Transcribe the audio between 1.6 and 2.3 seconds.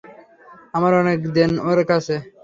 ওর কাছে।